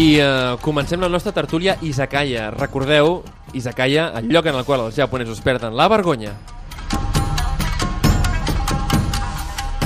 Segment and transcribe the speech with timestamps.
[0.00, 2.50] I eh, comencem la nostra tertúlia Izakaya.
[2.54, 3.18] Recordeu,
[3.52, 6.32] Izakaya, el lloc en el qual els japonesos perden la vergonya.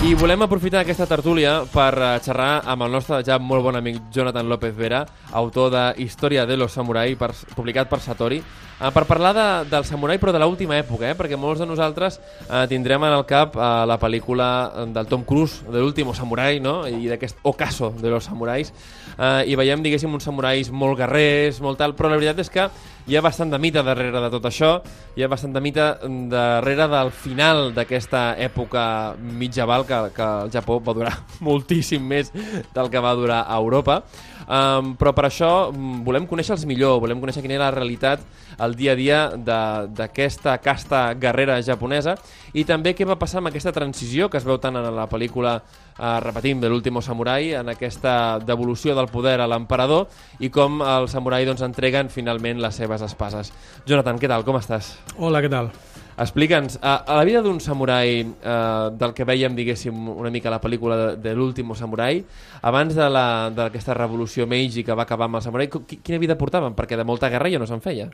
[0.04, 4.02] I volem aprofitar aquesta tertúlia per eh, xerrar amb el nostre ja molt bon amic
[4.14, 9.06] Jonathan López Vera, autor de Història de los Samurai, per, publicat per Satori, eh, per
[9.08, 13.02] parlar de, del samurai però de l'última època, eh, perquè molts de nosaltres eh, tindrem
[13.08, 14.48] en el cap eh, la pel·lícula
[14.92, 16.82] del Tom Cruise, de l'último samurai, no?
[16.86, 18.74] i d'aquest ocaso de los samurais,
[19.18, 22.68] eh, i veiem, diguéssim, uns samurais molt guerrers, molt tal, però la veritat és que
[23.06, 24.70] hi ha bastant de mite darrere de tot això,
[25.16, 25.88] hi ha bastant de mite
[26.32, 28.84] darrere del final d'aquesta època
[29.18, 31.16] mitjaval que, que el Japó va durar
[31.48, 32.32] moltíssim més
[32.74, 34.02] del que va durar a Europa.
[34.44, 38.20] Um, però per això mm, volem conèixer-los millor, volem conèixer quina era la realitat,
[38.60, 42.18] el dia a dia d'aquesta casta guerrera japonesa
[42.52, 45.56] i també què va passar amb aquesta transició que es veu tant en la pel·lícula,
[45.98, 50.08] eh, repetim, de l'último samurai, en aquesta devolució del poder a l'emperador
[50.40, 53.52] i com els samurai doncs, entreguen finalment les seves espases.
[53.86, 54.46] Jonathan, què tal?
[54.46, 54.94] Com estàs?
[55.18, 55.72] Hola, què tal?
[56.14, 60.60] Explica'ns, a, a la vida d'un samurai eh, del que veiem, diguéssim, una mica la
[60.62, 62.20] pel·lícula de, de l'último samurai,
[62.62, 66.76] abans d'aquesta revolució Meiji que va acabar amb el samurai, quina vida portaven?
[66.78, 68.12] Perquè de molta guerra ja no se'n feia.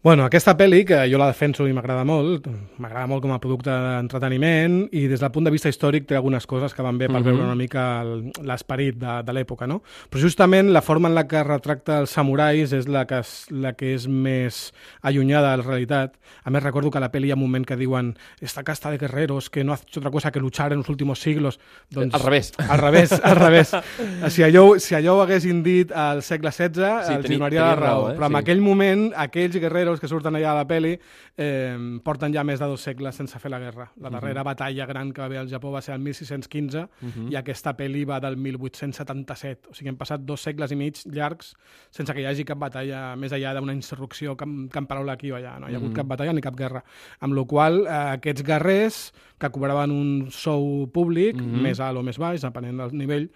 [0.00, 2.44] Bueno, aquesta pel·li, que jo la defenso i m'agrada molt,
[2.78, 6.44] m'agrada molt com a producte d'entreteniment i des del punt de vista històric té algunes
[6.46, 7.24] coses que van bé per uh -huh.
[7.24, 8.04] veure una mica
[8.46, 9.82] l'esperit de, de l'època, no?
[10.08, 13.72] Però justament la forma en la que retracta els samurais és la que, és, la
[13.72, 16.14] que és més allunyada de la realitat.
[16.44, 18.90] A més, recordo que a la pel·li hi ha un moment que diuen esta casta
[18.90, 21.58] de guerreros que no ha hecho otra cosa que luchar en los últimos siglos.
[21.90, 22.52] Doncs, al revés.
[22.68, 23.72] Al revés, al revés.
[24.28, 27.74] si, allò, si allò ho haguessin dit al segle XVI, sí, els teni, donaria la
[27.74, 27.80] raó.
[27.80, 28.14] raó eh?
[28.14, 28.38] Però en sí.
[28.38, 30.92] aquell moment, aquells guerreros guerreros que surten allà a la peli
[31.36, 33.88] eh, porten ja més de dos segles sense fer la guerra.
[34.00, 34.50] La darrera uh -huh.
[34.52, 37.32] batalla gran que va haver al Japó va ser el 1615 uh -huh.
[37.32, 39.68] i aquesta peli va del 1877.
[39.70, 41.56] O sigui, hem passat dos segles i mig llargs
[41.90, 45.58] sense que hi hagi cap batalla més enllà d'una insurrecció camperola aquí o allà.
[45.58, 45.96] No hi ha hagut uh -huh.
[45.96, 46.84] cap batalla ni cap guerra.
[47.20, 51.62] Amb la qual eh, aquests guerrers que cobraven un sou públic, uh -huh.
[51.62, 53.30] més alt o més baix, depenent del nivell,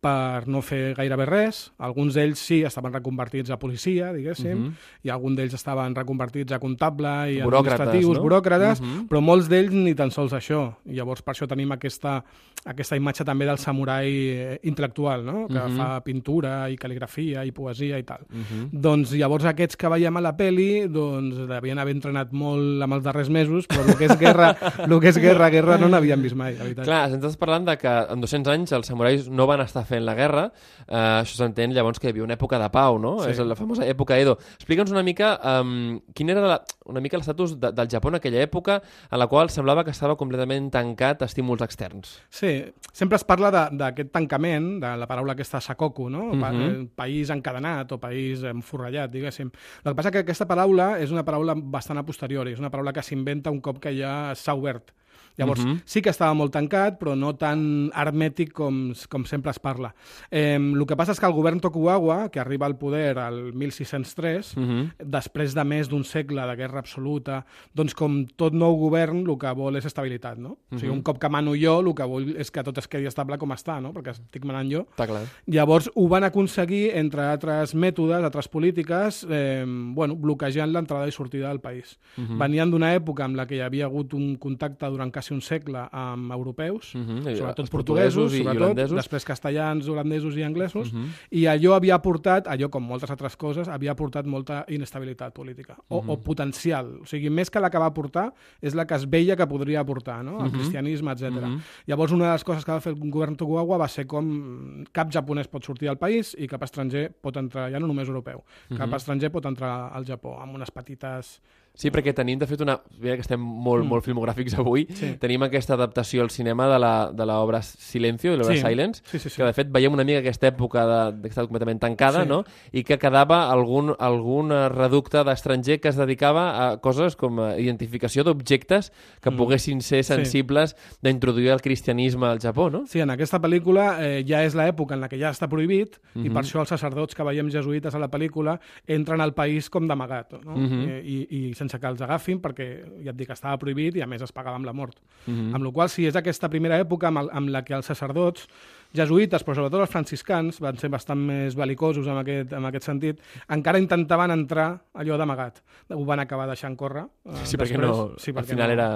[0.00, 1.60] per no fer gairebé res.
[1.82, 4.68] Alguns d'ells sí, estaven reconvertits a policia, diguéssim, uh mhm.
[4.68, 5.06] -huh.
[5.06, 8.22] i alguns d'ells estaven reconvertits a comptable i administratius, no?
[8.22, 8.98] buròcrates, uh mhm.
[8.98, 9.08] -huh.
[9.08, 10.74] però molts d'ells ni tan sols això.
[10.86, 12.22] I llavors per això tenim aquesta,
[12.64, 15.46] aquesta imatge també del samurai eh, intel·lectual, no?
[15.48, 15.72] que uh mhm.
[15.72, 15.76] -huh.
[15.76, 18.20] fa pintura i cal·ligrafia i poesia i tal.
[18.30, 18.68] Uh -huh.
[18.72, 23.04] Doncs llavors aquests que veiem a la peli doncs, devien haver entrenat molt amb els
[23.04, 24.56] darrers mesos, però el que és guerra,
[24.90, 26.84] el que és guerra, guerra no n'havien vist mai, la veritat.
[26.84, 30.14] Clar, estàs parlant de que en 200 anys els samurais no van estar fent la
[30.18, 30.48] guerra,
[30.86, 33.16] eh, això s'entén llavors que hi havia una època de pau, no?
[33.24, 33.32] Sí.
[33.32, 34.36] És la famosa època Edo.
[34.58, 38.42] Explica'ns una mica um, quin era la, una mica l'estatus de, del Japó en aquella
[38.44, 42.18] època en la qual semblava que estava completament tancat a estímuls externs.
[42.30, 42.52] Sí,
[42.92, 46.34] sempre es parla d'aquest tancament, de la paraula aquesta sakoku, no?
[46.34, 46.42] Mhm.
[46.42, 46.88] -huh.
[46.94, 49.50] país encadenat o país enforrellat, diguéssim.
[49.84, 52.92] El que passa que aquesta paraula és una paraula bastant a posteriori, és una paraula
[52.92, 54.92] que s'inventa un cop que ja s'ha obert
[55.38, 55.76] Llavors, uh mhm.
[55.76, 55.82] -huh.
[55.84, 59.94] sí que estava molt tancat, però no tan hermètic com, com sempre es parla.
[60.30, 64.56] Eh, el que passa és que el govern Tokugawa, que arriba al poder al 1603,
[64.56, 64.92] uh -huh.
[64.98, 69.52] després de més d'un segle de guerra absoluta, doncs com tot nou govern, el que
[69.54, 70.48] vol és estabilitat, no?
[70.48, 70.76] Uh -huh.
[70.76, 70.98] O sigui, mhm.
[70.98, 73.50] un cop que mano jo, el que vull és que tot es quedi estable com
[73.50, 73.92] està, no?
[73.92, 74.86] Perquè estic manant jo.
[74.96, 75.22] Està clar.
[75.46, 81.48] Llavors, ho van aconseguir, entre altres mètodes, altres polítiques, eh, bueno, bloquejant l'entrada i sortida
[81.48, 81.98] del país.
[82.16, 82.28] Uh mhm.
[82.28, 82.38] -huh.
[82.38, 85.40] Venien d'una època en la que hi havia hagut un contacte durant quasi quasi un
[85.42, 87.36] segle amb europeus, uh mhm, -huh.
[87.36, 88.96] sobretot portuguesos, i sobretot, holandesos.
[88.96, 91.04] després castellans, holandesos i anglesos, uh mhm.
[91.04, 91.10] -huh.
[91.30, 95.96] i allò havia portat, allò com moltes altres coses, havia portat molta inestabilitat política, o,
[95.96, 96.10] uh -huh.
[96.10, 96.22] o mhm.
[96.22, 97.00] potencial.
[97.02, 99.84] O sigui, més que la que va portar, és la que es veia que podria
[99.84, 100.30] portar, no?
[100.30, 100.52] el uh -huh.
[100.52, 101.22] cristianisme, etc.
[101.22, 101.60] Uh -huh.
[101.86, 105.10] Llavors, una de les coses que va fer el govern Tokugawa va ser com cap
[105.12, 108.44] japonès pot sortir del país i cap estranger pot entrar, ja no només europeu, uh
[108.70, 108.78] -huh.
[108.78, 111.40] cap estranger pot entrar al Japó, amb unes petites
[111.78, 112.74] Sí, perquè tenim, de fet, una...
[112.98, 113.88] Mira que estem molt, mm.
[113.92, 114.88] molt filmogràfics avui.
[114.98, 115.12] Sí.
[115.22, 118.64] Tenim aquesta adaptació al cinema de l'obra Silencio, de l'obra sí.
[118.64, 119.36] Silence, sí, sí, sí.
[119.38, 122.30] que de fet veiem una mica aquesta època de, de completament tancada, sí.
[122.32, 122.40] no?
[122.74, 128.26] I que quedava algun, algun reducte d'estranger que es dedicava a coses com a identificació
[128.26, 128.90] d'objectes
[129.22, 129.38] que mm.
[129.38, 130.98] poguessin ser sensibles sí.
[131.06, 132.82] d'introduir el cristianisme al Japó, no?
[132.90, 136.22] Sí, en aquesta pel·lícula eh, ja és l'època en la que ja està prohibit mm
[136.22, 136.26] -hmm.
[136.26, 136.46] i per mhm.
[136.48, 140.56] això els sacerdots que veiem jesuïtes a la pel·lícula entren al país com d'amagat, no?
[140.56, 141.02] Mm -hmm.
[141.04, 142.68] I, i, i sense que els agafin, perquè
[143.04, 144.96] ja et dic, estava prohibit i a més es pagava amb la mort.
[145.26, 145.34] Mhm.
[145.34, 145.54] -huh.
[145.54, 148.48] Amb la qual si és aquesta primera època amb, el, amb la que els sacerdots
[148.96, 153.20] jesuïtes, però sobretot els franciscans, van ser bastant més belicosos en aquest, en aquest sentit,
[153.54, 155.60] encara intentaven entrar allò d'amagat.
[155.94, 157.04] Ho van acabar deixant córrer.
[157.28, 158.88] Eh, sí, perquè no, sí, perquè al final no, era...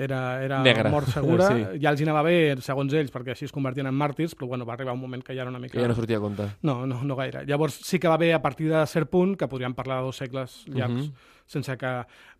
[0.00, 0.88] Era, era Negra.
[0.88, 1.48] mort segura.
[1.50, 1.80] sí.
[1.82, 4.76] Ja els anava bé, segons ells, perquè així es convertien en màrtirs, però bueno, va
[4.76, 5.74] arribar un moment que ja era una mica...
[5.74, 6.46] Que ja no sortia a compte.
[6.62, 7.42] No, no, no gaire.
[7.48, 10.22] Llavors sí que va bé a partir de cert punt, que podríem parlar de dos
[10.22, 11.10] segles llargs, uh mhm.
[11.10, 11.44] -huh.
[11.46, 11.92] sense que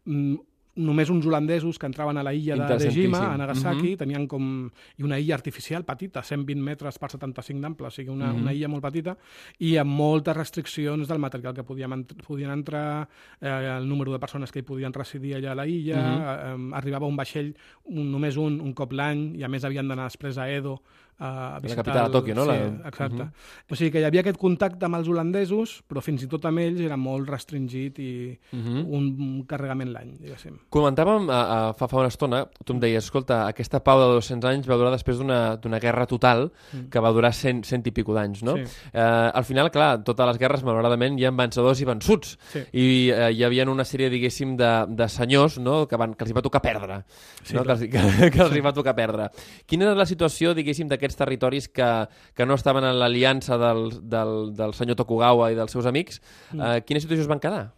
[0.05, 0.37] mm,
[0.77, 3.93] només uns holandesos que entraven a la illa de Dejima, a Nagasaki, uh mhm.
[3.93, 3.99] -huh.
[3.99, 4.71] tenien com...
[4.97, 8.37] i una illa artificial petita, 120 metres per 75 d'ample, o sigui, una, uh mhm.
[8.37, 8.43] -huh.
[8.43, 9.17] una illa molt petita,
[9.59, 13.09] i amb moltes restriccions del material que podien, podien entrar,
[13.41, 16.73] eh, el número de persones que hi podien residir allà a la illa, uh -huh.
[16.73, 20.05] eh, arribava un vaixell, un, només un, un cop l'any, i a més havien d'anar
[20.05, 20.83] després a Edo,
[21.21, 21.85] a visitar...
[21.85, 22.45] La capital de Tòquio, no?
[22.45, 22.89] Sí, la...
[22.89, 23.23] exacte.
[23.23, 23.71] Uh -huh.
[23.71, 26.59] O sigui que hi havia aquest contacte amb els holandesos, però fins i tot amb
[26.59, 28.85] ells era molt restringit i uh -huh.
[28.89, 30.59] un carregament l'any, diguéssim.
[30.71, 34.51] Comentàvem a, a, fa, fa una estona, tu em deies, escolta, aquesta pau de 200
[34.51, 36.89] anys va durar després d'una guerra total uh-huh.
[36.91, 38.57] que va durar 100, 100 i pico d'anys, no?
[38.57, 38.65] Sí.
[38.93, 42.37] Eh, al final, clar, totes les guerres, malauradament, hi ha vencedors i vençuts.
[42.53, 42.63] Sí.
[42.73, 45.87] I eh, hi havia una sèrie, diguéssim, de, de senyors no?
[45.89, 47.03] que, van, que els hi va tocar perdre.
[47.43, 47.65] Sí, no?
[47.65, 49.31] que, els, que, que els hi va tocar perdre.
[49.67, 51.91] Quina era la situació, diguéssim, d'aquests aquests territoris que,
[52.35, 56.23] que no estaven en l'aliança del, del, del senyor Tokugawa i dels seus amics,
[56.53, 56.61] mm.
[56.61, 57.71] eh, quina situació es van quedar?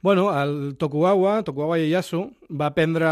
[0.00, 3.08] Bueno, el Tokugawa, Tokugawa Ieyasu, va prendre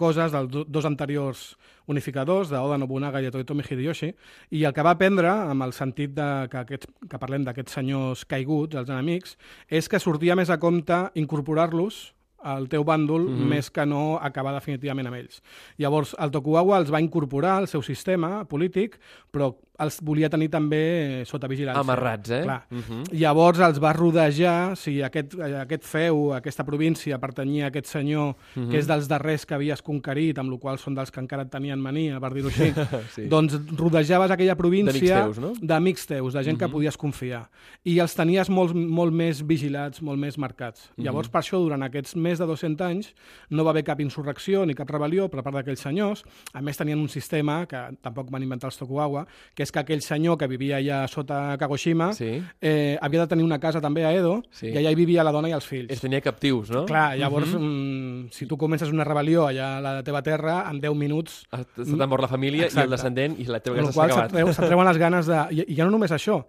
[0.00, 1.50] coses dels dos anteriors
[1.90, 4.12] unificadors, d'Oda Nobunaga i de Toyotomi Hideyoshi,
[4.56, 8.24] i el que va aprendre, amb el sentit de, que, aquests, que parlem d'aquests senyors
[8.30, 9.36] caiguts, els enemics,
[9.68, 12.00] és que sortia més a compte incorporar-los
[12.42, 13.48] al teu bàndol mm -hmm.
[13.48, 15.42] més que no acabar definitivament amb ells.
[15.76, 18.98] Llavors, el Tokugawa els va incorporar al seu sistema polític,
[19.30, 21.80] però els volia tenir també sota vigilància.
[21.80, 22.42] Amarrats, eh?
[22.44, 22.60] Clar.
[22.70, 22.84] Uh mhm.
[22.88, 23.18] -huh.
[23.20, 28.34] Llavors els va rodejar, si aquest, aquest feu, aquesta província pertanyia a aquest senyor, uh
[28.34, 28.70] -huh.
[28.70, 28.92] que és mhm.
[28.92, 32.32] dels darrers que havies conquerit, amb la qual són dels que encara tenien mania, per
[32.32, 32.72] dir-ho així,
[33.14, 33.28] sí.
[33.28, 35.52] doncs rodejaves aquella província d'amics teus, no?
[35.60, 36.58] d'amics teus, de gent uh -huh.
[36.58, 36.72] que mhm.
[36.72, 37.48] podies confiar.
[37.84, 40.90] I els tenies molt, molt més vigilats, molt més marcats.
[40.90, 41.04] Uh -huh.
[41.04, 43.14] Llavors, per això, durant aquests més de 200 anys,
[43.48, 46.24] no va haver cap insurrecció ni cap rebel·lió per part d'aquells senyors.
[46.52, 49.82] A més, tenien un sistema, que tampoc van inventar els Tokugawa, que és és que
[49.84, 52.32] aquell senyor que vivia allà sota Kagoshima sí.
[52.60, 54.68] eh, havia de tenir una casa també a Edo sí.
[54.72, 55.92] i allà hi vivia la dona i els fills.
[55.94, 56.84] Es tenia captius, no?
[56.90, 57.62] Clar, llavors, uh -huh.
[57.62, 61.46] mm, si tu comences una rebel·lió allà a la teva terra, en 10 minuts...
[61.52, 62.80] Ah, se t'ha mort la família Exacte.
[62.80, 64.30] i el descendent i la teva casa s'ha acabat.
[64.30, 65.46] Se't treuen les ganes de...
[65.50, 66.44] I, I ja no només això.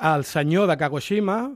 [0.00, 1.50] El senyor de Kagoshima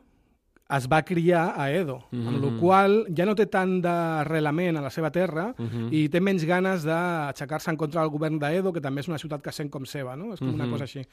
[0.73, 2.29] es va criar a Edo, mm -hmm.
[2.29, 5.93] amb la qual ja no té tant d'arrelament a la seva terra mm -hmm.
[5.93, 9.43] i té menys ganes d'aixecar-se en contra del govern d'Edo, que també és una ciutat
[9.43, 10.33] que sent com seva, no?
[10.33, 10.55] És com mm -hmm.
[10.55, 11.07] una cosa així.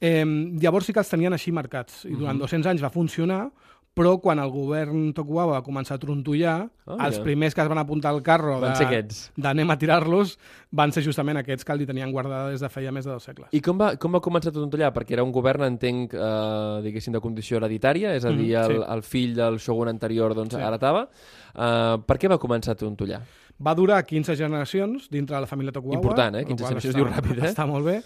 [0.00, 0.24] Eh,
[0.60, 2.50] llavors sí que els tenien així marcats, i durant mm -hmm.
[2.50, 3.50] 200 anys va funcionar,
[3.94, 6.54] però quan el govern Tokugawa va començar a trontollar,
[6.86, 7.24] oh, els ja.
[7.26, 10.36] primers que es van apuntar al carro d'anem a tirar-los
[10.70, 13.50] van ser justament aquests que el tenien guardada des de feia més de dos segles.
[13.56, 14.92] I com va, com va començar a trontollar?
[14.94, 18.78] Perquè era un govern, entenc, eh, diguéssim, de condició hereditària, és a dir, mm, sí.
[18.78, 20.62] el, el fill del shogun anterior doncs, sí.
[20.62, 21.08] heretava.
[21.50, 23.24] Eh, per què va començar a trontollar?
[23.60, 26.00] Va durar 15 generacions dintre de la família Tokugawa.
[26.00, 26.46] Important, eh?
[26.48, 27.50] 15 generacions diu ràpid, eh?
[27.50, 27.98] Està molt bé.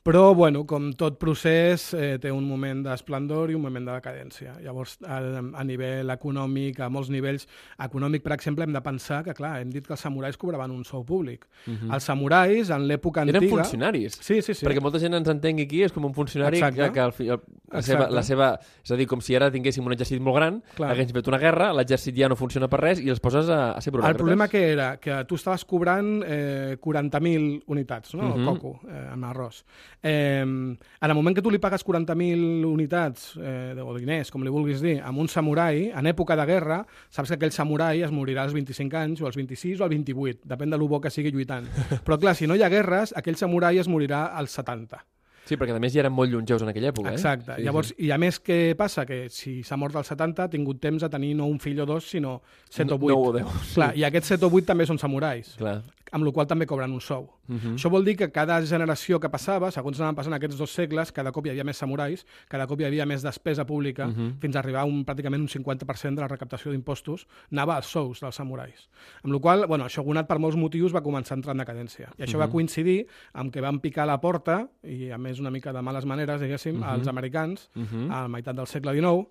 [0.00, 4.54] Però, bueno, com tot procés, eh, té un moment d'esplendor i un moment de decadència.
[4.64, 7.44] Llavors, a, a nivell econòmic, a molts nivells,
[7.84, 10.86] econòmic, per exemple, hem de pensar que, clar, hem dit que els samurais cobraven un
[10.88, 11.44] sou públic.
[11.66, 11.76] Uh mhm.
[11.76, 11.94] -huh.
[11.94, 13.44] Els samurais, en l'època antiga...
[13.44, 14.16] Eren funcionaris.
[14.22, 14.64] Sí, sí, sí.
[14.64, 16.80] Perquè molta gent ens entengui aquí, és com un funcionari Exacte.
[16.80, 18.58] que, que el, el, la, seva, la seva...
[18.82, 20.92] És a dir, com si ara tinguéssim un exèrcit molt gran, clar.
[20.92, 23.80] haguéssim fet una guerra, l'exèrcit ja no funciona per res i els poses a, a
[23.80, 24.16] ser buròcrates.
[24.16, 24.96] El problema que era?
[24.96, 28.28] Que tu estaves cobrant eh, 40.000 unitats, no?
[28.28, 28.38] Uh -huh.
[28.38, 28.46] Mhm.
[28.46, 29.64] coco, eh, amb arròs.
[30.02, 34.52] Eh, en el moment que tu li pagues 40.000 unitats eh, o diners, com li
[34.52, 36.80] vulguis dir, amb un samurai, en època de guerra,
[37.12, 40.48] saps que aquell samurai es morirà als 25 anys, o als 26 o als 28,
[40.48, 41.68] depèn de lo bo que sigui lluitant.
[42.06, 45.02] Però clar, si no hi ha guerres, aquell samurai es morirà als 70.
[45.50, 47.10] Sí, perquè a més ja eren molt llongeus en aquella època.
[47.10, 47.18] Eh?
[47.18, 47.56] Exacte.
[47.56, 47.96] Sí, Llavors, sí.
[48.06, 49.02] I a més, què passa?
[49.08, 51.86] Que si s'ha mort als 70 ha tingut temps de tenir no un fill o
[51.88, 52.36] dos, sinó
[52.68, 53.08] 7 o 8.
[53.08, 53.72] 9 o 10.
[53.74, 54.02] Clar, sí.
[54.02, 55.56] I aquests 7 o 8 també són samurais.
[55.58, 55.80] Clar
[56.10, 57.28] amb la qual també cobren un sou.
[57.50, 57.60] Uh mhm.
[57.60, 57.74] -huh.
[57.74, 61.32] Això vol dir que cada generació que passava, segons anaven passant aquests dos segles, cada
[61.32, 64.28] cop hi havia més samurais, cada cop hi havia més despesa pública, uh mhm.
[64.28, 64.38] -huh.
[64.40, 68.20] fins a arribar a un, pràcticament un 50% de la recaptació d'impostos anava als sous
[68.20, 68.88] dels samurais.
[69.24, 72.08] Amb la qual bueno, això gonat per molts motius va començar a entrar en decadència.
[72.18, 72.38] I això uh -huh.
[72.38, 72.52] va mhm.
[72.52, 76.40] coincidir amb que van picar la porta, i a més una mica de males maneres,
[76.40, 76.92] diguéssim, uh -huh.
[76.92, 78.10] als americans, uh -huh.
[78.10, 79.28] a la meitat del segle XIX,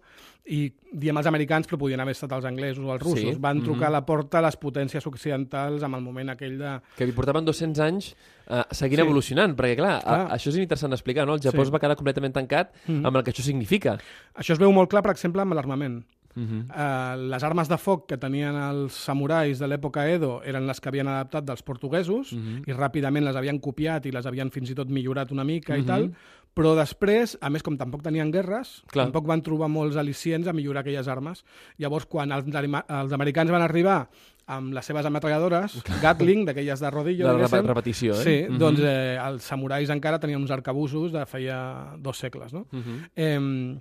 [0.50, 3.36] i diem els americans, però podien haver estat els anglesos o els russos.
[3.36, 3.38] Sí.
[3.40, 3.88] Van trucar uh -huh.
[3.88, 7.46] a la porta a les potències occidentals amb el moment aquell de que li portaven
[7.46, 9.06] 200 anys eh, seguint sí.
[9.06, 10.20] evolucionant, perquè clar, clar.
[10.28, 11.38] A, això és interessant explicar, no?
[11.38, 11.68] El Japó sí.
[11.68, 13.08] es va quedar completament tancat mm -hmm.
[13.08, 13.98] amb el que això significa.
[14.36, 16.04] Això es veu molt clar, per exemple, amb l'armament.
[16.36, 16.66] Uh -huh.
[16.70, 20.90] uh, les armes de foc que tenien els samurais de l'època Edo eren les que
[20.90, 22.64] havien adaptat dels portuguesos uh -huh.
[22.68, 25.80] i ràpidament les havien copiat i les havien fins i tot millorat una mica uh
[25.80, 25.82] -huh.
[25.82, 26.12] i tal,
[26.60, 29.06] Però després, a més, com tampoc tenien guerres, Clar.
[29.06, 31.46] tampoc van trobar molts al·licients a millorar aquelles armes.
[31.78, 34.10] Llavors, quan els, els americans van arribar
[34.50, 38.24] amb les seves ametralladores, Gatling, d'aquelles de rodillo, de la repetició, eh?
[38.24, 38.56] Sí, uh mhm.
[38.56, 38.58] -huh.
[38.58, 42.66] doncs eh, els samurais encara tenien uns arcabusos de feia dos segles, no?
[42.72, 42.84] Uh mhm.
[42.84, 43.10] -huh.
[43.16, 43.80] eh,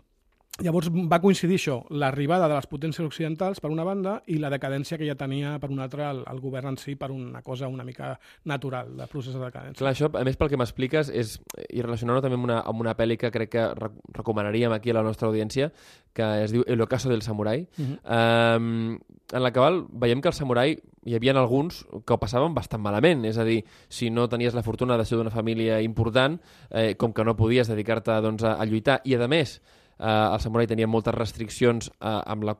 [0.59, 4.97] Llavors va coincidir això, l'arribada de les potències occidentals per una banda i la decadència
[4.99, 7.87] que ja tenia per una altra el, el govern en si per una cosa una
[7.87, 8.17] mica
[8.51, 9.79] natural de procés de decadència.
[9.79, 11.37] Clar, això, a més, pel que m'expliques, és
[11.71, 13.69] i relacionant-ho també amb una, amb una pel·li que crec que
[14.19, 15.71] recomanaríem aquí a la nostra audiència,
[16.11, 18.59] que es diu El ocaso del samurai, uh -huh.
[18.59, 18.99] um,
[19.33, 23.25] en la qual veiem que el samurai hi havia alguns que ho passaven bastant malament,
[23.25, 27.13] és a dir, si no tenies la fortuna de ser d'una família important, eh, com
[27.13, 29.63] que no podies dedicar-te doncs, a, a lluitar, i a més
[29.99, 32.57] eh, el samurai tenia moltes restriccions eh, amb la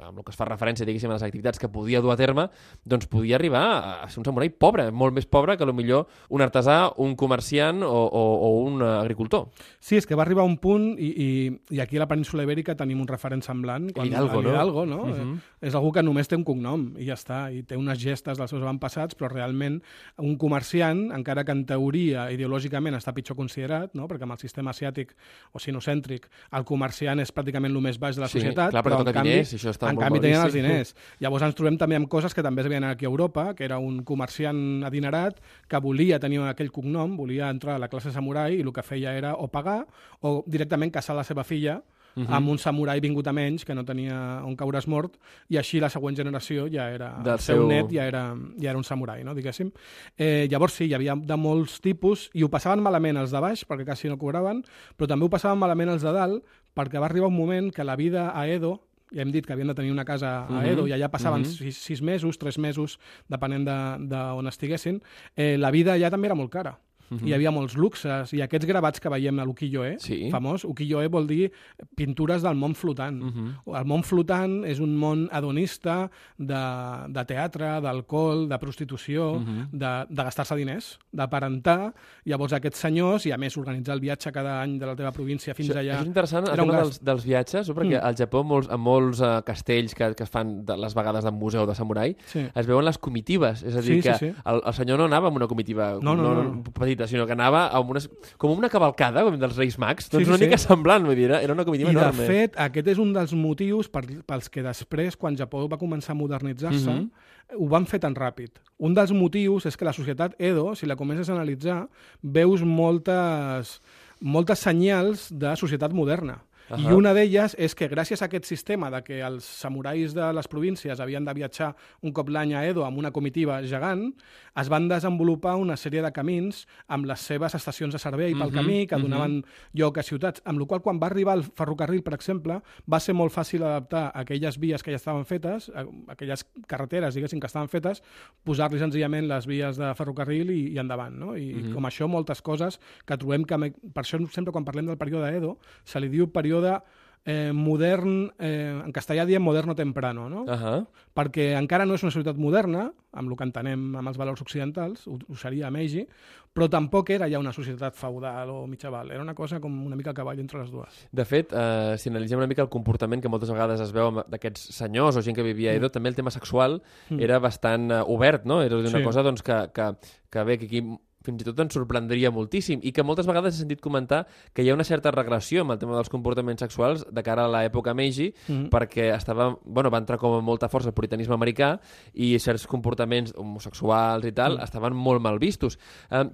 [0.00, 2.48] amb el que es fa referència, diguéssim, a les activitats que podia dur a terme,
[2.84, 3.64] doncs podia arribar
[4.04, 7.88] a ser un samurai pobre, molt més pobre que millor un artesà, un comerciant o,
[7.90, 9.48] o, o un agricultor.
[9.80, 11.28] Sí, és que va arribar un punt, i, i,
[11.74, 13.90] i aquí a la península Ibèrica tenim un referent semblant.
[13.94, 14.54] Quan, Hidalgo, no?
[14.54, 15.02] Hidalgo, no?
[15.02, 15.32] Uh mhm.
[15.34, 15.50] -huh.
[15.64, 18.50] És algú que només té un cognom, i ja està, i té unes gestes dels
[18.50, 19.82] seus avantpassats, però realment
[20.18, 24.06] un comerciant, encara que en teoria, ideològicament, està pitjor considerat, no?
[24.06, 25.14] perquè amb el sistema asiàtic
[25.52, 29.00] o sinocèntric, el comerciant és pràcticament el més baix de la sí, societat, clar, però
[29.00, 30.92] en canvi, diners, això està en canvi tenien els diners.
[31.24, 33.80] Llavors ens trobem també amb coses que també es veien aquí a Europa, que era
[33.82, 38.62] un comerciant adinerat que volia tenir aquell cognom, volia entrar a la classe samurai i
[38.62, 39.82] el que feia era o pagar
[40.20, 41.80] o directament casar la seva filla
[42.16, 42.34] uh -huh.
[42.34, 45.16] amb un samurai vingut a menys que no tenia on caure's mort
[45.48, 48.70] i així la següent generació ja era Del el seu, seu net ja era, ja
[48.70, 49.72] era un samurai, no, diguéssim.
[50.16, 53.64] Eh, llavors sí, hi havia de molts tipus i ho passaven malament els de baix
[53.66, 54.64] perquè quasi no cobraven,
[54.96, 56.44] però també ho passaven malament els de dalt
[56.74, 58.80] perquè va arribar un moment que la vida a Edo
[59.14, 60.66] ja hem dit que havien de tenir una casa a mhm.
[60.66, 60.90] Edo uh -huh.
[60.90, 61.52] i allà passaven uh mhm.
[61.54, 61.70] -huh.
[61.70, 65.02] sis, sis mesos, tres mesos, depenent d'on de, de estiguessin,
[65.36, 66.78] eh, la vida allà també era molt cara.
[67.10, 67.28] Uh -huh.
[67.28, 70.28] Hi havia molts luxes, i aquests gravats que veiem a l'ukiyo-e, sí.
[70.30, 71.50] famós, ukiyo-e vol dir
[71.96, 73.22] pintures del món flotant.
[73.22, 73.78] Uh -huh.
[73.78, 76.64] El món flotant és un món adonista de,
[77.08, 79.68] de teatre, d'alcohol, de prostitució, uh -huh.
[79.72, 81.94] de, de gastar-se diners, d'aparentar.
[82.24, 85.54] Llavors aquests senyors, i a més organitzar el viatge cada any de la teva província
[85.54, 86.00] fins sí, allà...
[86.00, 87.74] És interessant el tema dels, dels viatges, no?
[87.74, 88.06] perquè mm.
[88.06, 91.32] al Japó molts, en molts uh, castells que, que es fan de les vegades de
[91.34, 92.44] museu de samurai sí.
[92.54, 94.42] es veuen les comitives, és a dir, sí, que sí, sí.
[94.44, 96.62] El, el senyor no anava amb una comitiva no, no, no, no.
[96.70, 98.00] petita, petita, sinó que anava amb una,
[98.38, 100.46] com una cavalcada com dels Reis Mags, doncs sí, una sí.
[100.46, 102.24] mica semblant, vull dir, era una comitiva I enorme.
[102.24, 105.80] I de fet, aquest és un dels motius per, pels que després, quan Japó va
[105.80, 107.58] començar a modernitzar-se, mm -hmm.
[107.58, 108.62] ho van fer tan ràpid.
[108.78, 111.88] Un dels motius és que la societat Edo, si la comences a analitzar,
[112.22, 113.80] veus moltes,
[114.20, 116.42] moltes senyals de societat moderna.
[116.70, 116.90] Uh -huh.
[116.90, 120.48] I una d'elles és que gràcies a aquest sistema de que els samurais de les
[120.48, 124.14] províncies havien de viatjar un cop l'any a Edo amb una comitiva gegant,
[124.56, 128.48] es van desenvolupar una sèrie de camins amb les seves estacions de servei pel uh
[128.48, 128.54] -huh.
[128.54, 129.70] camí que donaven uh -huh.
[129.74, 133.14] lloc a ciutats, amb la qual quan va arribar el ferrocarril, per exemple, va ser
[133.14, 135.70] molt fàcil adaptar aquelles vies que ja estaven fetes,
[136.08, 138.02] aquelles carreteres, diguéssim, que estaven fetes,
[138.44, 141.14] posar-li senzillament les vies de ferrocarril i, i endavant.
[141.18, 141.36] No?
[141.36, 141.74] I uh -huh.
[141.74, 143.54] com això, moltes coses que trobem que...
[143.94, 146.82] Per això sempre quan parlem del període Edo, se li diu període període
[147.26, 150.42] eh, modern, eh, en castellà diem moderno temprano, no?
[150.44, 150.86] Uh -huh.
[151.14, 155.06] Perquè encara no és una societat moderna, amb el que entenem amb els valors occidentals,
[155.06, 156.06] ho, ho seria a Meiji,
[156.52, 160.10] però tampoc era ja una societat feudal o mitjaval, era una cosa com una mica
[160.10, 161.08] a cavall entre les dues.
[161.10, 164.60] De fet, eh, si analitzem una mica el comportament que moltes vegades es veu d'aquests
[164.76, 165.92] senyors o gent que vivia a Edo, mm.
[165.92, 167.20] també el tema sexual mm.
[167.20, 168.62] era bastant uh, obert, no?
[168.62, 169.02] Era una sí.
[169.02, 169.96] cosa doncs, que, que,
[170.30, 173.62] que bé, que aquí fins i tot ens sorprendria moltíssim i que moltes vegades he
[173.62, 177.24] sentit comentar que hi ha una certa regressió amb el tema dels comportaments sexuals de
[177.26, 178.68] cara a l'època Meiji mm -hmm.
[178.70, 181.78] perquè estava, bueno, va entrar com a molta força el puritanisme americà
[182.12, 184.64] i certs comportaments homosexuals i tal mm -hmm.
[184.64, 185.78] estaven molt mal vistos.
[186.10, 186.24] Eh,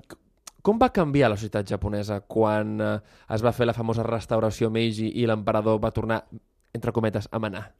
[0.62, 5.11] com va canviar la societat japonesa quan eh, es va fer la famosa restauració Meiji
[5.14, 6.25] i l'emperador va tornar,
[6.73, 7.73] entre cometes, a manar?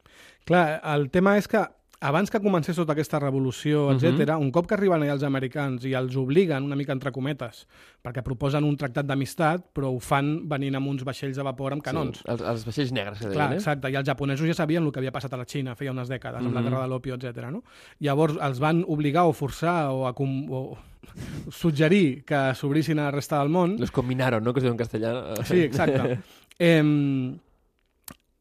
[0.45, 1.61] Clar, el tema és que
[2.01, 4.41] abans que comencés tota aquesta revolució, etc, uh -huh.
[4.41, 7.67] un cop que arriben allà els americans i els obliguen una mica entre cometes,
[8.03, 11.83] perquè proposen un tractat d'amistat, però ho fan venint amb uns vaixells de vapor amb
[11.83, 12.17] canons.
[12.17, 13.55] Sí, els, els vaixells negres, que deien, Clar, eh?
[13.55, 16.09] exacte, i els japonesos ja sabien el que havia passat a la Xina feia unes
[16.09, 16.47] dècades, uh -huh.
[16.47, 17.51] amb la guerra de l'opio, etc.
[17.51, 17.63] No?
[17.99, 20.77] Llavors els van obligar o forçar o, a, o
[21.51, 23.79] suggerir que s'obrissin a la resta del món.
[23.79, 25.45] Los combinaron, no?, que es diu en castellà.
[25.45, 26.19] Sí, exacte.
[26.59, 26.81] eh,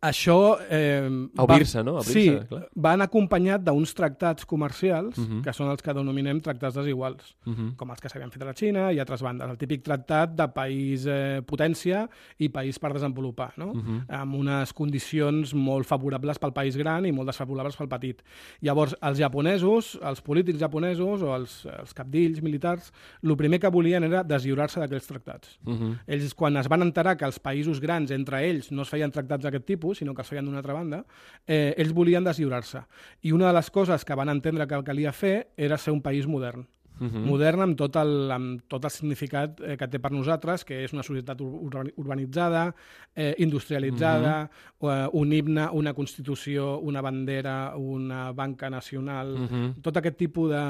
[0.01, 0.59] això...
[0.71, 1.99] Eh, Obrir-se, no?
[2.01, 2.63] Obrir sí, clar.
[2.75, 5.39] van acompanyat d'uns tractats comercials, uh mhm.
[5.39, 5.43] -huh.
[5.45, 7.61] que són els que denominem tractats desiguals, uh mhm.
[7.61, 7.77] -huh.
[7.77, 9.51] com els que s'havien fet a la Xina i altres bandes.
[9.51, 13.73] El típic tractat de país eh, potència i país per desenvolupar, no?
[13.73, 13.99] Uh mhm.
[13.99, 14.21] -huh.
[14.21, 18.23] amb unes condicions molt favorables pel país gran i molt desfavorables pel petit.
[18.61, 22.93] Llavors, els japonesos, els polítics japonesos o els, els capdills militars,
[23.23, 25.59] el primer que volien era deslliurar-se d'aquells tractats.
[25.67, 25.99] Uh -huh.
[26.07, 29.45] Ells, quan es van enterar que els països grans, entre ells, no es feien tractats
[29.45, 31.05] d'aquest tipus, tipus, sinó que els feien d'una altra banda,
[31.47, 32.85] eh, ells volien deslliurar-se.
[33.23, 36.27] I una de les coses que van entendre que calia fer era ser un país
[36.27, 36.67] modern.
[37.01, 37.17] Uh mhm.
[37.17, 37.25] -huh.
[37.25, 40.93] modern amb tot, el, amb tot el significat eh, que té per nosaltres, que és
[40.93, 42.75] una societat ur urbanitzada,
[43.17, 45.07] eh, industrialitzada, uh -huh.
[45.07, 49.81] eh, un himne, una constitució, una bandera, una banca nacional, uh -huh.
[49.81, 50.65] tot aquest tipus de,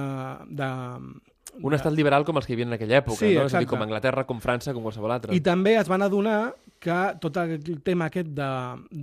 [0.50, 0.70] de,
[1.62, 3.46] un estat liberal com els que hi havia en aquella època, sí, no?
[3.48, 5.34] És a dir, com Anglaterra, com França, com qualsevol altre.
[5.34, 8.48] I també es van adonar que tot el tema aquest de,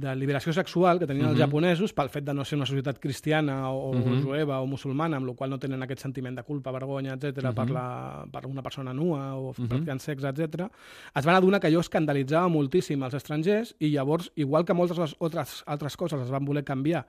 [0.01, 1.31] de liberació sexual que tenien uh -huh.
[1.33, 1.45] els mhm.
[1.45, 4.03] japonesos pel fet de no ser una societat cristiana o, uh mhm.
[4.03, 4.23] -huh.
[4.23, 7.43] jueva o musulmana, amb la qual no tenen aquest sentiment de culpa, vergonya, etc uh
[7.43, 7.53] -huh.
[7.53, 9.63] per, la, per una persona nua o uh mhm.
[9.63, 9.67] -huh.
[9.67, 10.71] practicant sexe, etc.
[11.15, 15.63] es van adonar que allò escandalitzava moltíssim als estrangers i llavors, igual que moltes altres,
[15.67, 17.05] altres coses es van voler canviar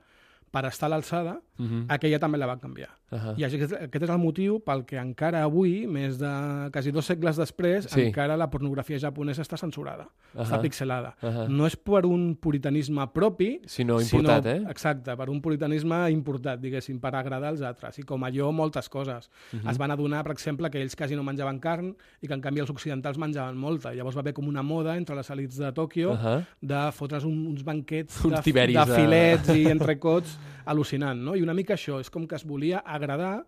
[0.51, 1.85] per estar a l'alçada, uh -huh.
[1.87, 2.98] aquella també la va canviar.
[3.11, 3.39] Uh -huh.
[3.39, 7.37] I aquest, aquest és el motiu pel que encara avui, més de quasi dos segles
[7.37, 8.01] després, sí.
[8.01, 10.43] encara la pornografia japonesa està censurada, uh -huh.
[10.43, 11.15] està pixelada.
[11.21, 11.47] Uh -huh.
[11.47, 14.71] No és per un puritanisme propi, sinó importat, sinó, eh?
[14.71, 17.97] Exacte, per un puritanisme importat, diguéssim, per agradar als altres.
[17.99, 19.29] I com allò, moltes coses.
[19.53, 19.71] Uh -huh.
[19.71, 22.59] Es van adonar, per exemple, que ells quasi no menjaven carn i que, en canvi,
[22.59, 23.93] els occidentals menjaven molta.
[23.93, 26.45] Llavors va haver com una moda entre les elites de Tòquio uh -huh.
[26.61, 31.35] de fotre's un, uns banquets uns de, de filets i entrecots al·lucinant, no?
[31.35, 33.45] I una mica això, és com que es volia agradar agradar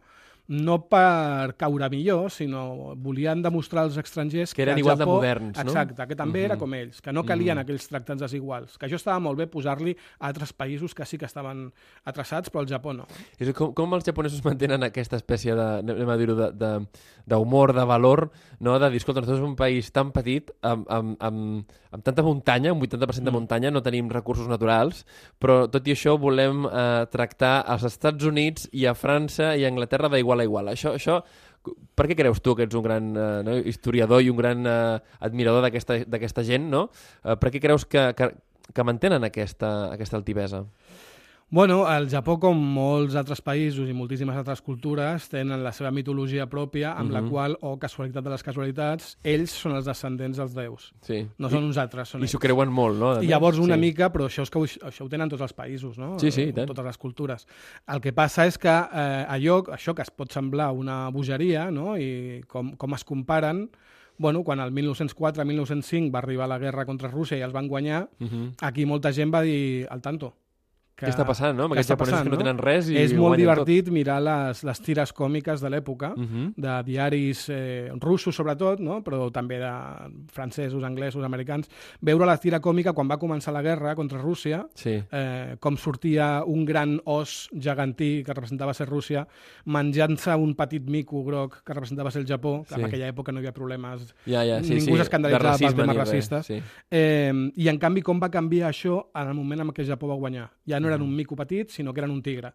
[0.52, 5.56] no per caure millor, sinó volien demostrar als estrangers que eren igual Japó, de moderns,
[5.56, 5.72] no?
[5.72, 6.46] Exacte, que també uh -huh.
[6.46, 7.64] era com ells, que no calien uh -huh.
[7.64, 11.26] aquells tractats desiguals, que això estava molt bé posar-li a altres països que sí que
[11.26, 11.72] estaven
[12.04, 13.06] atrasats, però el Japó no.
[13.40, 16.36] I com, com els japonesos mantenen aquesta espècie de, anem a dir-ho,
[17.26, 18.78] d'humor, de, de, de valor, no?
[18.78, 22.74] de dir, escolta, nosaltres som un país tan petit, amb, amb, amb, amb tanta muntanya,
[22.74, 23.34] un 80% de mm.
[23.34, 25.06] muntanya, no tenim recursos naturals,
[25.40, 29.72] però tot i això volem eh, tractar als Estats Units i a França i a
[29.72, 30.74] Anglaterra d'igual a igual.
[30.74, 31.22] Això, això
[31.96, 35.00] per què creus tu que ets un gran eh, no, historiador i un gran eh,
[35.28, 36.88] admirador d'aquesta gent, no?
[37.24, 38.32] Eh, per què creus que, que,
[38.72, 40.64] que mantenen aquesta, aquesta altivesa?
[41.54, 46.46] Bueno, el Japó, com molts altres països i moltíssimes altres cultures, tenen la seva mitologia
[46.48, 47.14] pròpia, amb uh -huh.
[47.14, 47.30] la mhm.
[47.30, 50.94] qual, o casualitat de les casualitats, ells són els descendents dels déus.
[51.02, 51.28] Sí.
[51.38, 53.22] No són I, uns altres, són I s'ho creuen molt, no?
[53.22, 53.82] I llavors una sí.
[53.82, 56.18] mica, però això és que ho, això ho tenen tots els països, no?
[56.20, 56.68] Sí, sí, tant.
[56.68, 57.46] Totes les cultures.
[57.86, 61.98] El que passa és que eh, allò, això que es pot semblar una bogeria, no?
[61.98, 63.70] I com, com es comparen,
[64.18, 68.28] bueno, quan el 1904-1905 va arribar la guerra contra Rússia i els van guanyar, uh
[68.28, 68.54] -huh.
[68.62, 70.41] aquí molta gent va dir al tanto
[71.02, 71.66] que, Què està passant, no?
[71.66, 73.94] Amb aquests japonesos passant, que no, no tenen res i És molt divertit tot.
[73.96, 76.28] mirar les, les tires còmiques de l'època, uh mhm.
[76.30, 76.54] -huh.
[76.62, 79.02] de diaris eh, russos sobretot, no?
[79.02, 79.74] però també de
[80.32, 81.70] francesos, anglesos, americans,
[82.02, 85.02] veure la tira còmica quan va començar la guerra contra Rússia, sí.
[85.12, 89.28] eh, com sortia un gran os gegantí que representava ser Rússia,
[89.66, 92.80] menjant-se un petit mico groc que representava ser el Japó, que sí.
[92.80, 94.98] en aquella època no hi havia problemes, ja, ja, sí, ningú sí.
[94.98, 96.46] s'escandalitzava pels temes racistes.
[96.46, 96.62] Sí.
[96.92, 100.08] Eh, I en canvi com va canviar això en el moment en què el Japó
[100.08, 100.52] va guanyar?
[100.68, 102.54] Ja no eren un mico petit, sinó que eren un tigre.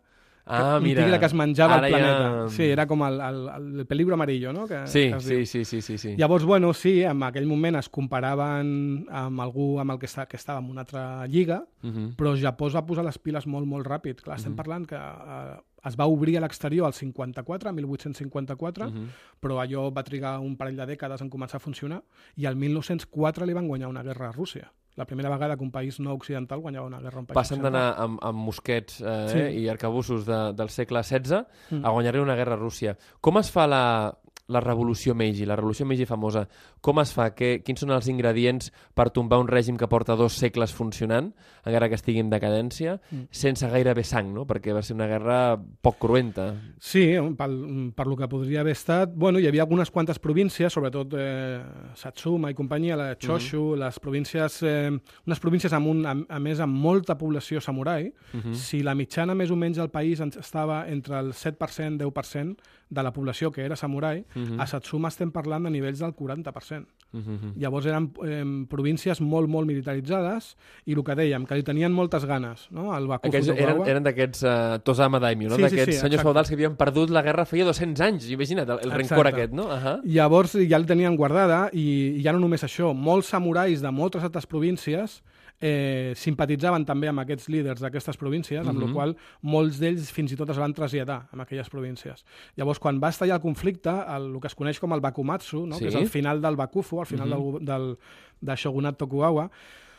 [0.48, 1.02] Ah, un mira.
[1.02, 2.26] tigre que es menjava Ara el planeta.
[2.30, 2.48] Ja...
[2.54, 3.40] Sí, era com el, el,
[3.80, 4.66] el peligro amarillo, no?
[4.68, 6.14] Que, sí, que sí, sí, sí, sí, sí.
[6.16, 8.68] Llavors, bueno, sí, en aquell moment es comparaven
[9.10, 11.96] amb algú amb el que, està, que estava en una altra lliga, uh mhm.
[11.96, 12.14] -huh.
[12.14, 14.22] però Japó es va posar les piles molt, molt ràpid.
[14.22, 14.60] Clar, estem uh mhm.
[14.60, 14.62] -huh.
[14.62, 19.06] parlant que eh, es va obrir a l'exterior al 54, 1854, uh -huh.
[19.40, 22.02] però allò va trigar un parell de dècades en començar a funcionar,
[22.36, 25.70] i al 1904 li van guanyar una guerra a Rússia la primera vegada que un
[25.70, 29.28] país no occidental guanyava una guerra a un país Passen d'anar amb, amb mosquets eh,
[29.28, 29.42] sí.
[29.60, 31.84] i arcabussos de, del segle XVI mm.
[31.84, 32.96] a guanyar una guerra a Rússia.
[33.20, 33.82] Com es fa la,
[34.48, 36.44] la revolució Meiji, la revolució Meiji famosa,
[36.80, 37.30] com es fa?
[37.34, 41.32] Que, quins són els ingredients per tombar un règim que porta dos segles funcionant,
[41.66, 43.26] encara que estigui en decadència, mm.
[43.34, 44.46] sense gairebé sang, no?
[44.46, 46.48] Perquè va ser una guerra poc cruenta.
[46.78, 47.56] Sí, pel,
[47.96, 49.14] per lo que podria haver estat...
[49.16, 51.58] Bueno, hi havia algunes quantes províncies, sobretot eh,
[51.98, 53.84] Satsuma i companyia, la Choshu, mm -hmm.
[53.84, 54.62] les províncies...
[54.62, 54.90] Eh,
[55.26, 58.12] unes províncies amb un, a, a més amb molta població samurai.
[58.32, 58.54] Mm -hmm.
[58.54, 62.56] Si la mitjana més o menys del país estava entre el 7%, 10%,
[62.88, 64.56] de la població que era samurai, uh mhm.
[64.56, 64.62] -huh.
[64.62, 66.86] a Satsuma estem parlant de nivells del 40%.
[67.12, 67.52] Uh -huh.
[67.56, 72.24] Llavors eren eh, províncies molt, molt militaritzades i el que dèiem, que li tenien moltes
[72.24, 72.68] ganes.
[72.70, 72.96] No?
[72.96, 75.56] El Baku Aquests eren, eren d'aquests uh, Tosama Daimyo, no?
[75.56, 78.30] Sí, d'aquests sí, sí, senyors feudals que havien perdut la guerra feia 200 anys.
[78.30, 79.64] Imagina't, el, el rencor aquest, no?
[79.64, 80.00] Uh -huh.
[80.04, 84.46] Llavors ja el tenien guardada i ja no només això, molts samurais de moltes altres
[84.46, 85.22] províncies
[85.60, 88.86] eh, simpatitzaven també amb aquests líders d'aquestes províncies, amb mm -hmm.
[88.86, 92.24] la qual molts d'ells fins i tot es van traslladar a aquelles províncies.
[92.56, 95.76] Llavors, quan va estallar el conflicte, el, el que es coneix com el Bakumatsu, no?
[95.76, 95.84] sí.
[95.84, 97.52] que és el final del Bakufu, al final mm -hmm.
[97.58, 97.98] del, del,
[98.40, 99.50] del shogunat Tokugawa,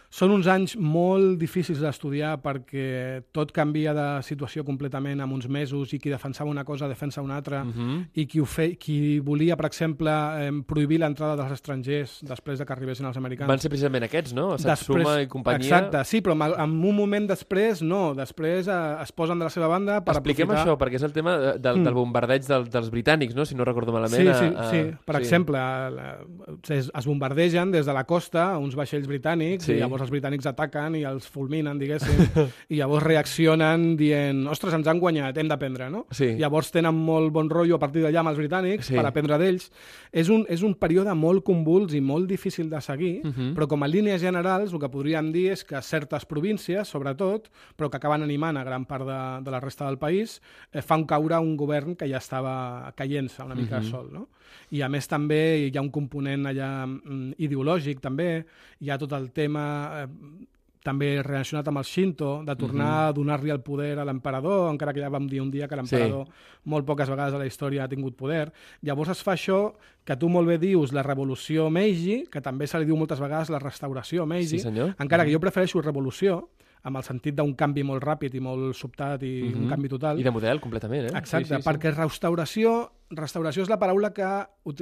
[0.09, 5.91] són uns anys molt difícils d'estudiar perquè tot canvia de situació completament en uns mesos
[5.93, 7.73] i qui defensava una cosa defensa una altra uh mhm.
[7.73, 8.05] -huh.
[8.13, 12.65] i qui, ho fe, qui volia, per exemple, eh, prohibir l'entrada dels estrangers després de
[12.65, 13.47] que arribessin els americans.
[13.47, 14.57] Van ser precisament aquests, no?
[14.57, 15.57] Satsuma després, i companyia.
[15.57, 18.13] Exacte, sí, però en un moment després no.
[18.15, 20.73] Després eh, es posen de la seva banda per Expliquem aprofitar...
[20.73, 21.83] això, perquè és el tema de, del, mm.
[21.83, 23.45] del bombardeig del, dels britànics, no?
[23.45, 24.21] Si no recordo malament.
[24.21, 24.83] Sí, sí, a, sí.
[25.05, 25.21] Per sí.
[25.21, 25.59] exemple,
[26.69, 29.73] es, es bombardegen des de la costa uns vaixells britànics sí.
[29.73, 34.75] i llavors llavors els britànics ataquen i els fulminen, diguéssim, i llavors reaccionen dient, ostres,
[34.77, 36.05] ens han guanyat, hem d'aprendre, no?
[36.13, 36.33] Sí.
[36.37, 38.97] Llavors tenen molt bon rotllo a partir d'allà amb els britànics sí.
[38.97, 39.69] per aprendre d'ells.
[40.11, 43.33] És un, és un període molt convuls i molt difícil de seguir, uh mhm.
[43.33, 43.53] -huh.
[43.55, 47.89] però com a línies generals el que podríem dir és que certes províncies, sobretot, però
[47.89, 51.39] que acaben animant a gran part de, de la resta del país, eh, fan caure
[51.39, 53.87] un govern que ja estava caient-se una mica uh mhm.
[53.87, 53.91] -huh.
[53.91, 54.27] sol, no?
[54.71, 58.45] I a més també hi ha un component allà mm, ideològic també,
[58.79, 60.07] hi ha tot el tema eh,
[60.87, 63.09] també relacionat amb el Shinto, de tornar uh -huh.
[63.09, 66.25] a donar-li el poder a l'emperador, encara que ja vam dir un dia que l'emperador
[66.25, 66.31] sí.
[66.63, 68.51] molt poques vegades a la història ha tingut poder.
[68.81, 69.73] Llavors es fa això
[70.05, 73.49] que tu molt bé dius la revolució Meiji, que també se li diu moltes vegades
[73.49, 74.95] la restauració Meiji, sí, senyor.
[74.99, 75.25] encara uh -huh.
[75.27, 76.49] que jo prefereixo revolució,
[76.83, 79.55] amb el sentit d'un canvi molt ràpid i molt sobtat i uh -huh.
[79.55, 79.69] un mhm.
[79.69, 80.19] canvi total.
[80.19, 81.17] I de model, completament, eh?
[81.17, 84.27] Exacte, sí, sí, perquè restauració restauració és la paraula que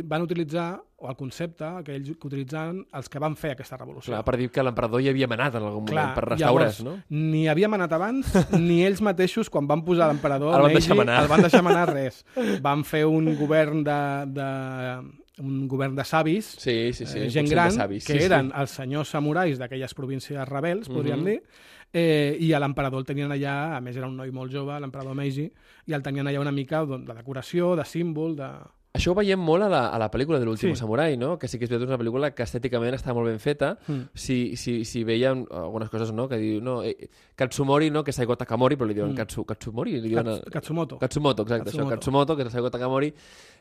[0.10, 4.14] van utilitzar, o el concepte que ells que utilitzaven els que van fer aquesta revolució.
[4.14, 6.96] Clar, per dir que l'emperador hi havia manat en algun Clar, moment, per restaurar no?
[7.10, 8.32] Ni havia manat abans,
[8.68, 11.20] ni ells mateixos, quan van posar l'emperador el, van deixar manar.
[11.22, 12.24] el van deixar manar res.
[12.66, 14.00] Van fer un govern de,
[14.34, 14.50] de
[15.44, 18.60] un govern de savis, sí, sí, sí, eh, gent gran, savis, que sí, eren sí.
[18.62, 21.28] els senyors samurais d'aquelles províncies rebels, podríem mhm.
[21.28, 21.36] -huh.
[21.36, 21.44] dir,
[21.96, 25.16] eh, i a l'emperador el tenien allà, a més era un noi molt jove, l'emperador
[25.16, 25.46] Meiji,
[25.88, 28.50] i el tenien allà una mica doncs, de decoració, de símbol, de...
[28.96, 30.80] Això ho veiem molt a la, a la pel·lícula de l'últim sí.
[30.80, 31.34] samurai, no?
[31.40, 33.74] que sí que és veritat una pel·lícula que estèticament està molt ben feta.
[33.90, 34.06] Mm.
[34.26, 36.30] Si, si, si veiem algunes coses no?
[36.32, 38.06] que diu no, eh, Katsumori, no?
[38.06, 39.20] que és Saigo Takamori, però li diuen mm.
[39.20, 39.98] Katsu, Katsumori.
[40.00, 41.00] Li diuen, Kats, Katsumoto.
[41.02, 41.68] Katsumoto, exacte.
[41.72, 41.90] Katsumoto.
[41.90, 43.12] Això, Katsumoto, que és Saigo Takamori.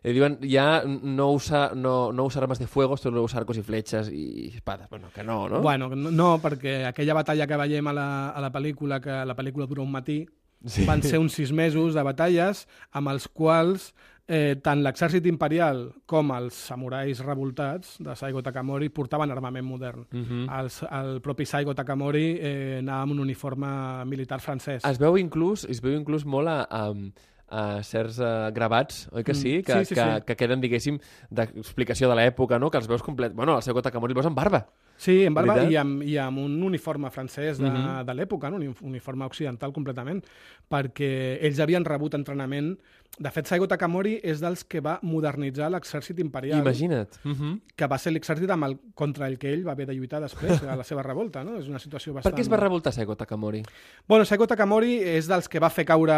[0.05, 3.67] Li diuen ja no usa, no, no usa armes de fuego, solo usa arcos i
[3.67, 4.89] fletxes i espades.
[4.91, 5.63] Bueno, que no, no?
[5.65, 9.35] Bueno, no, no, perquè aquella batalla que veiem a la, a la pel·lícula, que la
[9.35, 10.23] pel·lícula dura un matí,
[10.67, 10.85] sí.
[10.89, 13.93] van ser uns sis mesos de batalles amb els quals
[14.27, 20.07] eh, tant l'exèrcit imperial com els samurais revoltats de Saigo Takamori portaven armament modern.
[20.11, 20.25] Uh mhm.
[20.47, 20.61] -huh.
[20.61, 24.85] Els, el propi Saigo Takamori eh, anava amb un uniforme militar francès.
[24.85, 26.93] Es veu inclús, es veu inclús molt a, a,
[27.49, 29.59] a certs uh, gravats, oi que sí?
[29.59, 30.25] Mm, que, sí, sí, que, sí.
[30.27, 30.99] que queden, diguéssim,
[31.31, 32.71] d'explicació de l'època, no?
[32.71, 33.33] Que els veus complet...
[33.35, 34.67] Bueno, el Saigo Takamori el veus amb barba.
[34.97, 37.85] Sí, en barba i amb, i amb un uniforme francès de, uh mhm.
[37.85, 38.05] -huh.
[38.05, 38.57] de l'època, no?
[38.57, 40.25] un uniforme occidental completament,
[40.71, 42.79] perquè ells havien rebut entrenament
[43.17, 46.65] de fet, Saigo Takamori és dels que va modernitzar l'exèrcit imperial.
[46.65, 47.21] Imagina't.
[47.23, 47.35] Uh mhm.
[47.43, 47.61] -huh.
[47.77, 50.63] Que va ser l'exèrcit amb el, contra el que ell va haver de lluitar després,
[50.63, 51.57] a la seva revolta, no?
[51.57, 52.33] És una situació bastant...
[52.33, 53.63] Per què es va revoltar Saigo Takamori?
[54.09, 56.15] Bueno, Saigo Takamori és dels que va fer caure...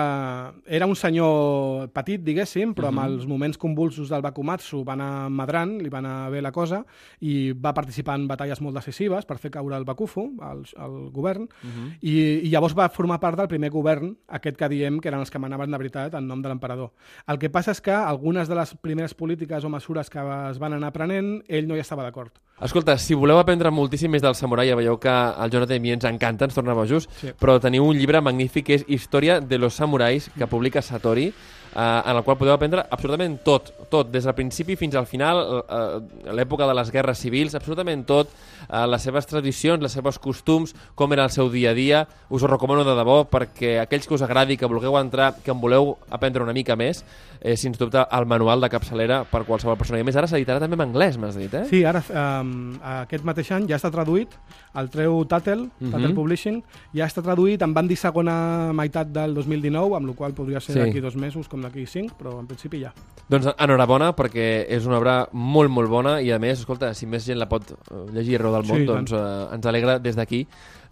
[0.66, 2.98] Era un senyor petit, diguéssim, però uh -huh.
[2.98, 3.14] amb mhm.
[3.14, 6.84] els moments convulsos del Bakumatsu va anar madrant, li va anar bé la cosa,
[7.20, 11.42] i va participar en batalles molt decisives per fer caure el Bakufu, el, el govern,
[11.42, 11.86] uh mhm.
[11.86, 11.98] -huh.
[12.00, 15.30] i, i llavors va formar part del primer govern, aquest que diem que eren els
[15.30, 16.92] que manaven de veritat en nom de l'emperador Salvador.
[17.26, 20.20] El que passa és que algunes de les primeres polítiques o mesures que
[20.50, 22.32] es van anar prenent, ell no hi estava d'acord.
[22.62, 25.92] Escolta, si voleu aprendre moltíssim més del samurai, ja veieu que el Jonathan i mi
[25.92, 27.34] ens encanta, ens torna bojos, sí.
[27.38, 31.32] però teniu un llibre magnífic que és Història de los samurais, que publica Satori,
[31.76, 35.42] eh, en el qual podeu aprendre absolutament tot, tot, des del principi fins al final,
[35.60, 38.32] eh, l'època de les guerres civils, absolutament tot,
[38.66, 42.06] eh, les seves tradicions, les seves costums, com era el seu dia a dia.
[42.30, 45.60] Us ho recomano de debò perquè aquells que us agradi, que vulgueu entrar, que en
[45.60, 47.04] voleu aprendre una mica més,
[47.40, 50.00] eh, sens dubte el manual de capçalera per qualsevol persona.
[50.00, 51.66] I més ara s'editarà també en anglès, m'has dit, eh?
[51.68, 52.02] Sí, ara
[52.40, 54.32] um, aquest mateix any ja està traduït,
[54.76, 56.14] el treu Tatel, uh -huh.
[56.14, 56.62] Publishing,
[56.94, 60.72] ja està traduït, en van dir segona meitat del 2019, amb la qual podria ser
[60.74, 60.78] sí.
[60.78, 62.94] d'aquí dos mesos com d'aquí cinc, però en principi ja.
[63.26, 67.26] Doncs enhorabona, perquè és una obra molt, molt bona i a més, escolta, si més
[67.26, 69.22] gent la pot eh, llegir arreu del món, sí, doncs eh,
[69.56, 70.44] ens alegra des d'aquí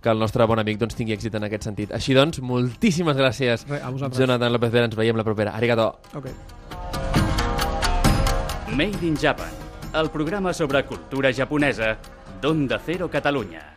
[0.04, 1.94] que el nostre bon amic doncs, tingui èxit en aquest sentit.
[1.96, 3.80] Així doncs, moltíssimes gràcies, Re,
[4.12, 4.90] Jonathan López Vera.
[4.90, 5.54] Ens veiem la propera.
[5.56, 5.94] Arigato.
[6.20, 6.34] Okay.
[8.76, 9.48] Made in Japan,
[9.96, 11.94] el programa sobre cultura japonesa
[12.42, 13.73] d'Onda Cero Catalunya.